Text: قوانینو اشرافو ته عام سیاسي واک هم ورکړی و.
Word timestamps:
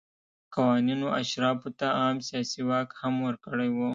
قوانینو 0.53 1.07
اشرافو 1.21 1.69
ته 1.79 1.87
عام 1.99 2.17
سیاسي 2.27 2.61
واک 2.69 2.89
هم 3.01 3.15
ورکړی 3.27 3.69
و. 3.71 3.77